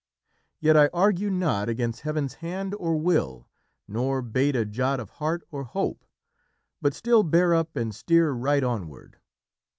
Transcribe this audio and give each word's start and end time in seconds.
"Yet 0.59 0.75
I 0.75 0.89
argue 0.95 1.29
not 1.29 1.69
Against 1.69 2.01
Heav'n's 2.01 2.33
hand 2.41 2.73
or 2.79 2.95
will, 2.97 3.47
nor 3.87 4.23
bate 4.23 4.55
a 4.55 4.65
jot 4.65 4.99
Of 4.99 5.11
heart 5.21 5.43
or 5.51 5.63
hope; 5.63 6.03
but 6.81 6.95
still 6.95 7.21
bear 7.21 7.53
up 7.53 7.75
and 7.75 7.93
steer 7.93 8.31
Right 8.31 8.63
onward." 8.63 9.19